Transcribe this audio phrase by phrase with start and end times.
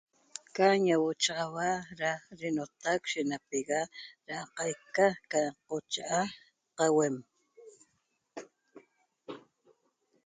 [0.55, 1.69] Ca ñauochaxaua
[1.99, 3.81] da denotac shenapega
[4.27, 6.21] da qaica ca qocha'a
[6.77, 7.15] qauem